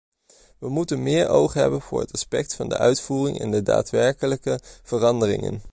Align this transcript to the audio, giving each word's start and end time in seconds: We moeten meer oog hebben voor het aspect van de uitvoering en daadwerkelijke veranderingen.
We 0.57 0.69
moeten 0.69 1.03
meer 1.03 1.29
oog 1.29 1.53
hebben 1.53 1.81
voor 1.81 1.99
het 1.99 2.11
aspect 2.13 2.55
van 2.55 2.69
de 2.69 2.77
uitvoering 2.77 3.39
en 3.39 3.63
daadwerkelijke 3.63 4.59
veranderingen. 4.83 5.61